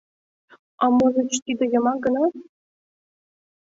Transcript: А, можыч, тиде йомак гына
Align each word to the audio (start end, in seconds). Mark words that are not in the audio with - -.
А, 0.83 0.85
можыч, 0.95 1.31
тиде 1.45 1.65
йомак 1.73 1.97
гына 2.05 2.23